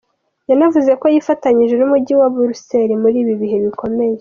[0.49, 4.15] Yanavuze ko yifatanyije n’Umujyi wa Buruseli muri ibi bihe bikomeye.